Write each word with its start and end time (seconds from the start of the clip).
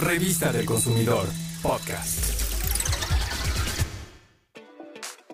Revista 0.00 0.50
del 0.50 0.64
Consumidor, 0.64 1.26
podcast. 1.60 2.40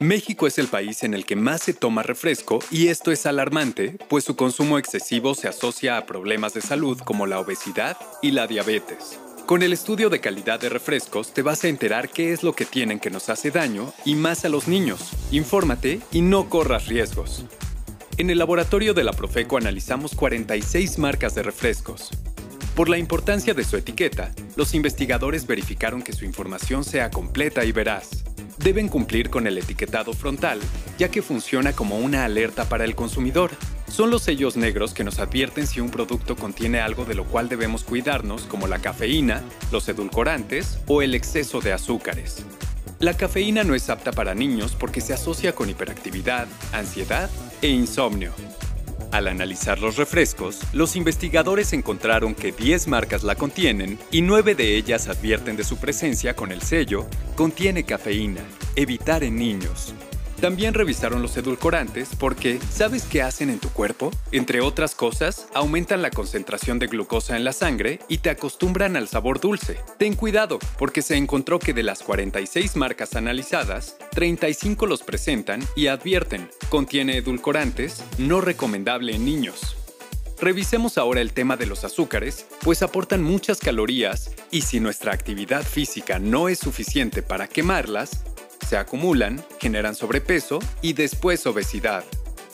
México 0.00 0.48
es 0.48 0.58
el 0.58 0.66
país 0.66 1.04
en 1.04 1.14
el 1.14 1.24
que 1.24 1.36
más 1.36 1.62
se 1.62 1.74
toma 1.74 2.02
refresco 2.02 2.58
y 2.72 2.88
esto 2.88 3.12
es 3.12 3.24
alarmante, 3.26 3.98
pues 4.08 4.24
su 4.24 4.34
consumo 4.34 4.76
excesivo 4.76 5.36
se 5.36 5.46
asocia 5.46 5.96
a 5.96 6.06
problemas 6.06 6.54
de 6.54 6.60
salud 6.60 6.98
como 6.98 7.28
la 7.28 7.38
obesidad 7.38 7.96
y 8.20 8.32
la 8.32 8.48
diabetes. 8.48 9.20
Con 9.46 9.62
el 9.62 9.72
estudio 9.72 10.10
de 10.10 10.20
calidad 10.20 10.58
de 10.58 10.70
refrescos 10.70 11.32
te 11.32 11.42
vas 11.42 11.62
a 11.62 11.68
enterar 11.68 12.08
qué 12.08 12.32
es 12.32 12.42
lo 12.42 12.52
que 12.52 12.64
tienen 12.64 12.98
que 12.98 13.10
nos 13.10 13.28
hace 13.28 13.52
daño 13.52 13.92
y 14.04 14.16
más 14.16 14.44
a 14.44 14.48
los 14.48 14.66
niños. 14.66 15.12
Infórmate 15.30 16.00
y 16.10 16.20
no 16.20 16.48
corras 16.48 16.88
riesgos. 16.88 17.44
En 18.16 18.28
el 18.28 18.38
laboratorio 18.38 18.92
de 18.92 19.04
la 19.04 19.12
Profeco 19.12 19.56
analizamos 19.56 20.16
46 20.16 20.98
marcas 20.98 21.36
de 21.36 21.44
refrescos. 21.44 22.10
Por 22.78 22.88
la 22.88 22.96
importancia 22.96 23.54
de 23.54 23.64
su 23.64 23.76
etiqueta, 23.76 24.30
los 24.54 24.72
investigadores 24.72 25.48
verificaron 25.48 26.00
que 26.00 26.12
su 26.12 26.24
información 26.24 26.84
sea 26.84 27.10
completa 27.10 27.64
y 27.64 27.72
veraz 27.72 28.22
deben 28.58 28.86
cumplir 28.86 29.30
con 29.30 29.48
el 29.48 29.58
etiquetado 29.58 30.12
frontal, 30.12 30.60
ya 30.96 31.10
que 31.10 31.20
funciona 31.20 31.72
como 31.72 31.98
una 31.98 32.24
alerta 32.24 32.68
para 32.68 32.84
el 32.84 32.94
consumidor. 32.94 33.50
Son 33.90 34.10
los 34.10 34.22
sellos 34.22 34.56
negros 34.56 34.94
que 34.94 35.02
nos 35.02 35.18
advierten 35.18 35.66
si 35.66 35.80
un 35.80 35.90
producto 35.90 36.36
contiene 36.36 36.78
algo 36.78 37.04
de 37.04 37.16
lo 37.16 37.24
cual 37.24 37.48
debemos 37.48 37.82
cuidarnos, 37.82 38.42
como 38.42 38.68
la 38.68 38.78
cafeína, 38.78 39.42
los 39.72 39.88
edulcorantes 39.88 40.78
o 40.86 41.02
el 41.02 41.16
exceso 41.16 41.60
de 41.60 41.72
azúcares. 41.72 42.44
La 43.00 43.14
cafeína 43.14 43.64
no 43.64 43.74
es 43.74 43.90
apta 43.90 44.12
para 44.12 44.36
niños 44.36 44.76
porque 44.78 45.00
se 45.00 45.14
asocia 45.14 45.52
con 45.52 45.68
hiperactividad, 45.68 46.46
ansiedad 46.72 47.28
e 47.60 47.70
insomnio. 47.70 48.34
Al 49.10 49.26
analizar 49.26 49.78
los 49.78 49.96
refrescos, 49.96 50.60
los 50.72 50.94
investigadores 50.94 51.72
encontraron 51.72 52.34
que 52.34 52.52
10 52.52 52.88
marcas 52.88 53.22
la 53.22 53.36
contienen 53.36 53.98
y 54.10 54.20
9 54.20 54.54
de 54.54 54.76
ellas 54.76 55.08
advierten 55.08 55.56
de 55.56 55.64
su 55.64 55.78
presencia 55.78 56.34
con 56.34 56.52
el 56.52 56.60
sello 56.62 57.06
Contiene 57.34 57.84
cafeína, 57.84 58.42
evitar 58.76 59.24
en 59.24 59.36
niños. 59.36 59.94
También 60.40 60.72
revisaron 60.72 61.20
los 61.20 61.36
edulcorantes 61.36 62.10
porque, 62.16 62.60
¿sabes 62.70 63.04
qué 63.04 63.22
hacen 63.22 63.50
en 63.50 63.58
tu 63.58 63.70
cuerpo? 63.70 64.12
Entre 64.30 64.60
otras 64.60 64.94
cosas, 64.94 65.48
aumentan 65.52 66.00
la 66.00 66.10
concentración 66.10 66.78
de 66.78 66.86
glucosa 66.86 67.36
en 67.36 67.42
la 67.42 67.52
sangre 67.52 67.98
y 68.08 68.18
te 68.18 68.30
acostumbran 68.30 68.96
al 68.96 69.08
sabor 69.08 69.40
dulce. 69.40 69.80
Ten 69.98 70.14
cuidado, 70.14 70.60
porque 70.78 71.02
se 71.02 71.16
encontró 71.16 71.58
que 71.58 71.74
de 71.74 71.82
las 71.82 72.02
46 72.02 72.76
marcas 72.76 73.16
analizadas, 73.16 73.96
35 74.12 74.86
los 74.86 75.02
presentan 75.02 75.60
y 75.74 75.88
advierten, 75.88 76.48
contiene 76.68 77.16
edulcorantes, 77.16 78.04
no 78.18 78.40
recomendable 78.40 79.16
en 79.16 79.24
niños. 79.24 79.76
Revisemos 80.40 80.98
ahora 80.98 81.20
el 81.20 81.32
tema 81.32 81.56
de 81.56 81.66
los 81.66 81.82
azúcares, 81.82 82.46
pues 82.62 82.82
aportan 82.82 83.24
muchas 83.24 83.58
calorías 83.58 84.30
y 84.52 84.62
si 84.62 84.78
nuestra 84.78 85.12
actividad 85.12 85.64
física 85.64 86.20
no 86.20 86.48
es 86.48 86.60
suficiente 86.60 87.22
para 87.22 87.48
quemarlas, 87.48 88.24
se 88.68 88.76
acumulan, 88.76 89.42
generan 89.58 89.94
sobrepeso 89.94 90.58
y 90.82 90.92
después 90.92 91.46
obesidad. 91.46 92.04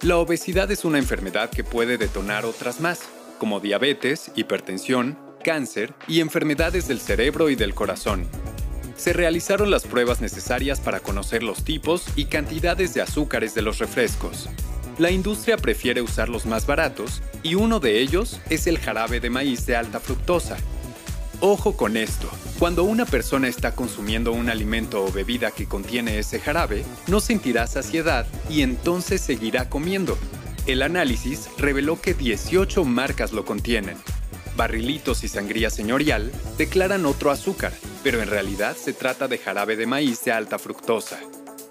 La 0.00 0.16
obesidad 0.16 0.70
es 0.70 0.86
una 0.86 0.96
enfermedad 0.96 1.50
que 1.50 1.64
puede 1.64 1.98
detonar 1.98 2.46
otras 2.46 2.80
más, 2.80 3.00
como 3.38 3.60
diabetes, 3.60 4.30
hipertensión, 4.34 5.18
cáncer 5.44 5.92
y 6.06 6.20
enfermedades 6.20 6.88
del 6.88 7.00
cerebro 7.00 7.50
y 7.50 7.56
del 7.56 7.74
corazón. 7.74 8.26
Se 8.96 9.12
realizaron 9.12 9.70
las 9.70 9.86
pruebas 9.86 10.22
necesarias 10.22 10.80
para 10.80 11.00
conocer 11.00 11.42
los 11.42 11.62
tipos 11.62 12.06
y 12.16 12.24
cantidades 12.24 12.94
de 12.94 13.02
azúcares 13.02 13.54
de 13.54 13.62
los 13.62 13.78
refrescos. 13.78 14.48
La 14.98 15.10
industria 15.10 15.58
prefiere 15.58 16.00
usar 16.00 16.30
los 16.30 16.46
más 16.46 16.66
baratos 16.66 17.22
y 17.42 17.54
uno 17.54 17.80
de 17.80 18.00
ellos 18.00 18.40
es 18.48 18.66
el 18.66 18.78
jarabe 18.78 19.20
de 19.20 19.30
maíz 19.30 19.66
de 19.66 19.76
alta 19.76 20.00
fructosa, 20.00 20.56
Ojo 21.40 21.76
con 21.76 21.96
esto. 21.96 22.28
Cuando 22.58 22.82
una 22.82 23.06
persona 23.06 23.46
está 23.46 23.76
consumiendo 23.76 24.32
un 24.32 24.50
alimento 24.50 25.04
o 25.04 25.12
bebida 25.12 25.52
que 25.52 25.66
contiene 25.66 26.18
ese 26.18 26.40
jarabe, 26.40 26.84
no 27.06 27.20
sentirá 27.20 27.68
saciedad 27.68 28.26
y 28.50 28.62
entonces 28.62 29.20
seguirá 29.20 29.70
comiendo. 29.70 30.18
El 30.66 30.82
análisis 30.82 31.48
reveló 31.56 32.00
que 32.00 32.14
18 32.14 32.84
marcas 32.84 33.32
lo 33.32 33.44
contienen. 33.44 33.96
Barrilitos 34.56 35.22
y 35.22 35.28
Sangría 35.28 35.70
Señorial 35.70 36.32
declaran 36.56 37.06
otro 37.06 37.30
azúcar, 37.30 37.72
pero 38.02 38.20
en 38.20 38.28
realidad 38.28 38.76
se 38.76 38.92
trata 38.92 39.28
de 39.28 39.38
jarabe 39.38 39.76
de 39.76 39.86
maíz 39.86 40.24
de 40.24 40.32
alta 40.32 40.58
fructosa. 40.58 41.20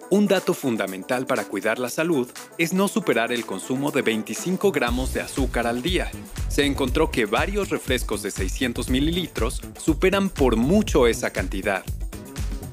Un 0.09 0.25
dato 0.25 0.53
fundamental 0.53 1.25
para 1.25 1.43
cuidar 1.43 1.79
la 1.79 1.89
salud 1.89 2.29
es 2.57 2.71
no 2.71 2.87
superar 2.87 3.33
el 3.33 3.45
consumo 3.45 3.91
de 3.91 4.01
25 4.01 4.71
gramos 4.71 5.13
de 5.13 5.19
azúcar 5.19 5.67
al 5.67 5.81
día. 5.81 6.09
Se 6.47 6.65
encontró 6.65 7.11
que 7.11 7.25
varios 7.25 7.69
refrescos 7.69 8.23
de 8.23 8.31
600 8.31 8.89
mililitros 8.89 9.61
superan 9.77 10.29
por 10.29 10.55
mucho 10.55 11.07
esa 11.07 11.31
cantidad. 11.31 11.83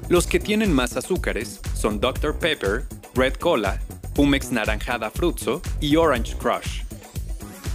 Los 0.07 0.27
que 0.27 0.39
tienen 0.39 0.71
más 0.71 0.95
azúcares 0.95 1.59
son 1.73 1.99
Dr. 1.99 2.39
Pepper, 2.39 2.85
Red 3.13 3.33
Cola, 3.33 3.81
Pumex 4.13 4.53
Naranjada 4.53 5.11
Fruzzo 5.11 5.61
y 5.81 5.97
Orange 5.97 6.37
Crush. 6.37 6.83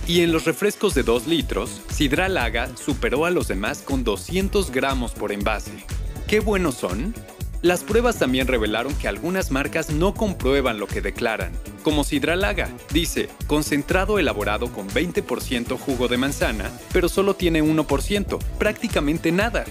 Y 0.06 0.22
en 0.22 0.32
los 0.32 0.46
refrescos 0.46 0.94
de 0.94 1.02
2 1.02 1.26
litros, 1.26 1.82
Sidra 1.92 2.30
Laga 2.30 2.74
superó 2.78 3.26
a 3.26 3.30
los 3.30 3.48
demás 3.48 3.82
con 3.82 4.04
200 4.04 4.70
gramos 4.70 5.12
por 5.12 5.32
envase. 5.32 5.84
¿Qué 6.26 6.40
buenos 6.40 6.76
son? 6.76 7.14
Las 7.62 7.84
pruebas 7.84 8.18
también 8.18 8.46
revelaron 8.46 8.94
que 8.94 9.06
algunas 9.06 9.50
marcas 9.50 9.90
no 9.90 10.14
comprueban 10.14 10.80
lo 10.80 10.86
que 10.86 11.02
declaran, 11.02 11.52
como 11.82 12.04
Sidralaga. 12.04 12.70
Dice, 12.92 13.28
concentrado 13.46 14.18
elaborado 14.18 14.72
con 14.72 14.88
20% 14.88 15.78
jugo 15.78 16.08
de 16.08 16.16
manzana, 16.16 16.70
pero 16.92 17.10
solo 17.10 17.34
tiene 17.34 17.62
1%, 17.62 18.38
prácticamente 18.58 19.30
nada. 19.30 19.64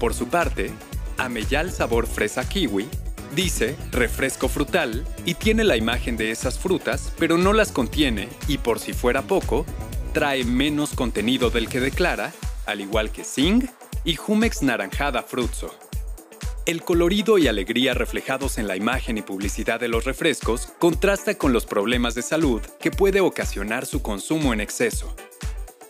Por 0.00 0.14
su 0.14 0.28
parte, 0.28 0.70
Ameyal 1.18 1.70
sabor 1.70 2.06
fresa 2.06 2.48
kiwi 2.48 2.88
dice 3.34 3.76
refresco 3.90 4.48
frutal 4.48 5.04
y 5.24 5.34
tiene 5.34 5.64
la 5.64 5.76
imagen 5.76 6.16
de 6.16 6.30
esas 6.30 6.58
frutas, 6.58 7.12
pero 7.18 7.38
no 7.38 7.52
las 7.52 7.72
contiene 7.72 8.28
y 8.48 8.58
por 8.58 8.78
si 8.78 8.92
fuera 8.92 9.22
poco, 9.22 9.66
trae 10.12 10.44
menos 10.44 10.94
contenido 10.94 11.50
del 11.50 11.68
que 11.68 11.80
declara, 11.80 12.32
al 12.66 12.80
igual 12.80 13.10
que 13.10 13.24
Sing 13.24 13.68
y 14.04 14.16
Jumex 14.16 14.62
naranjada 14.62 15.22
frutzo. 15.22 15.81
El 16.64 16.82
colorido 16.82 17.38
y 17.38 17.48
alegría 17.48 17.92
reflejados 17.92 18.56
en 18.56 18.68
la 18.68 18.76
imagen 18.76 19.18
y 19.18 19.22
publicidad 19.22 19.80
de 19.80 19.88
los 19.88 20.04
refrescos 20.04 20.68
contrasta 20.78 21.34
con 21.34 21.52
los 21.52 21.66
problemas 21.66 22.14
de 22.14 22.22
salud 22.22 22.62
que 22.80 22.92
puede 22.92 23.20
ocasionar 23.20 23.84
su 23.84 24.00
consumo 24.00 24.52
en 24.52 24.60
exceso. 24.60 25.12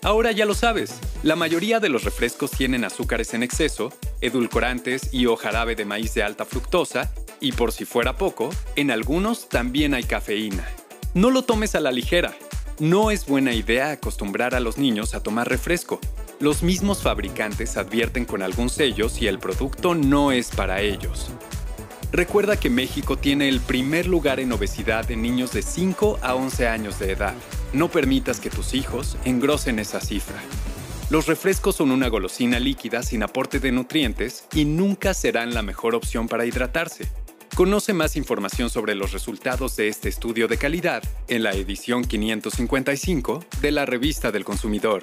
Ahora 0.01 0.33
ya 0.33 0.47
lo 0.47 0.55
sabes, 0.55 0.99
la 1.23 1.37
mayoría 1.37 1.79
de 1.79 1.91
los 1.91 2.05
refrescos 2.05 2.53
tienen 2.53 2.85
azúcares 2.85 3.35
en 3.35 3.43
exceso, 3.43 3.93
edulcorantes 4.23 5.13
y 5.13 5.27
o 5.27 5.37
jarabe 5.37 5.77
de 5.77 5.85
maíz 5.85 6.15
de 6.15 6.23
alta 6.23 6.47
fructosa, 6.47 7.13
y 7.39 7.53
por 7.53 7.71
si 7.71 7.85
fuera 7.85 8.17
poco, 8.17 8.49
en 8.75 8.91
algunos 8.91 9.51
también 9.51 9.93
hay 9.93 10.05
cafeína. 10.05 10.67
No 11.13 11.31
lo 11.31 11.43
tomes 11.43 11.75
a 11.75 11.81
la 11.81 11.93
ligera. 11.93 12.35
No 12.79 13.11
es 13.11 13.27
buena 13.27 13.53
idea 13.53 13.91
acostumbrar 13.91 14.55
a 14.55 14.61
los 14.61 14.79
niños 14.79 15.15
a 15.15 15.23
tomar 15.23 15.51
refresco, 15.51 16.01
los 16.43 16.65
mismos 16.65 17.03
fabricantes 17.03 17.77
advierten 17.77 18.25
con 18.25 18.43
algún 18.43 18.69
sello 18.69 19.09
si 19.09 19.29
el 19.29 19.39
producto 19.39 19.95
no 19.95 20.33
es 20.33 20.51
para 20.51 20.81
ellos. 20.81 21.31
Recuerda 22.11 22.59
que 22.59 22.69
México 22.69 23.17
tiene 23.17 23.49
el 23.49 23.61
primer 23.61 24.09
lugar 24.09 24.41
en 24.41 24.51
obesidad 24.51 25.09
en 25.13 25.23
niños 25.23 25.53
de 25.53 25.63
5 25.63 26.19
a 26.21 26.35
11 26.35 26.67
años 26.67 26.99
de 26.99 27.13
edad. 27.13 27.35
No 27.73 27.93
permitas 27.93 28.41
que 28.41 28.51
tus 28.51 28.75
hijos 28.75 29.17
engrosen 29.25 29.79
esa 29.79 30.01
cifra. 30.01 30.43
Los 31.11 31.29
refrescos 31.29 31.77
son 31.77 31.93
una 31.93 32.09
golosina 32.09 32.59
líquida 32.59 33.05
sin 33.05 33.23
aporte 33.23 33.61
de 33.61 33.71
nutrientes 33.71 34.49
y 34.53 34.65
nunca 34.65 35.15
serán 35.15 35.55
la 35.55 35.63
mejor 35.63 35.95
opción 35.95 36.27
para 36.27 36.45
hidratarse. 36.45 37.07
Conoce 37.55 37.93
más 37.93 38.17
información 38.17 38.69
sobre 38.69 38.97
los 38.97 39.13
resultados 39.13 39.77
de 39.77 39.87
este 39.87 40.09
estudio 40.09 40.49
de 40.49 40.59
calidad 40.59 41.05
en 41.29 41.45
la 41.45 41.53
edición 41.53 42.03
555 42.03 43.45
de 43.61 43.71
la 43.71 43.87
Revista 43.87 44.33
del 44.33 44.45
Consumidor. 44.45 45.03